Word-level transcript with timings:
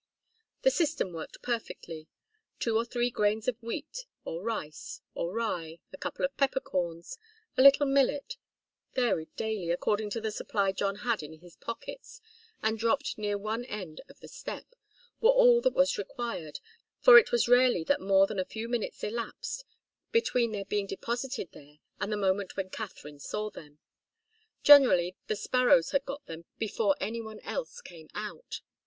The 0.63 0.71
system 0.71 1.13
worked 1.13 1.43
perfectly. 1.43 2.07
Two 2.57 2.75
or 2.75 2.83
three 2.85 3.11
grains 3.11 3.47
of 3.47 3.61
wheat, 3.61 4.07
or 4.25 4.41
rice, 4.41 4.99
or 5.13 5.31
rye, 5.31 5.77
a 5.93 5.97
couple 5.99 6.25
of 6.25 6.35
peppercorns, 6.37 7.19
a 7.55 7.61
little 7.61 7.85
millet, 7.85 8.37
varied 8.95 9.29
daily, 9.35 9.69
according 9.69 10.09
to 10.09 10.19
the 10.19 10.31
supply 10.31 10.71
John 10.71 10.95
had 11.05 11.21
in 11.21 11.33
his 11.33 11.55
pockets, 11.55 12.19
and 12.63 12.79
dropped 12.79 13.19
near 13.19 13.37
one 13.37 13.63
end 13.65 14.01
of 14.09 14.19
the 14.21 14.27
step, 14.27 14.73
were 15.19 15.29
all 15.29 15.61
that 15.61 15.75
was 15.75 15.99
required, 15.99 16.61
for 16.99 17.19
it 17.19 17.31
was 17.31 17.47
rarely 17.47 17.83
that 17.83 18.01
more 18.01 18.25
than 18.25 18.39
a 18.39 18.43
few 18.43 18.67
minutes 18.67 19.03
elapsed 19.03 19.65
between 20.11 20.51
their 20.51 20.65
being 20.65 20.87
deposited 20.87 21.51
there 21.51 21.77
and 21.99 22.11
the 22.11 22.17
moment 22.17 22.57
when 22.57 22.71
Katharine 22.71 23.19
saw 23.19 23.51
them. 23.51 23.77
Generally, 24.63 25.15
the 25.27 25.35
sparrows 25.35 25.91
had 25.91 26.05
got 26.05 26.25
them 26.25 26.45
before 26.57 26.95
any 26.99 27.21
one 27.21 27.39
else 27.41 27.81
came 27.81 28.09
out. 28.15 28.61